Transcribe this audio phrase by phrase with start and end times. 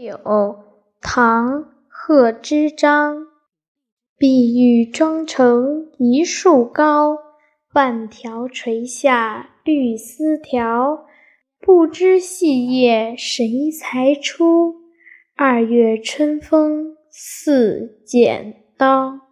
[0.00, 0.64] 柳
[1.02, 3.26] 唐贺知章，
[4.16, 7.18] 碧玉妆成一树高，
[7.74, 11.00] 万条垂下绿丝绦。
[11.60, 14.76] 不知细叶谁裁出，
[15.36, 19.29] 二月春风似剪刀。